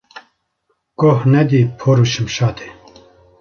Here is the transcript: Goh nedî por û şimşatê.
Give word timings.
Goh 0.99 1.21
nedî 1.33 1.61
por 1.79 1.97
û 2.03 2.05
şimşatê. 2.13 2.67